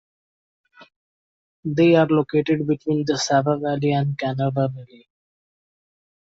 They 1.63 1.93
are 1.93 2.07
located 2.07 2.65
between 2.65 3.03
the 3.05 3.19
Sava 3.19 3.59
Valley 3.59 3.91
and 3.91 4.17
Canale 4.17 4.49
Valley. 4.49 5.07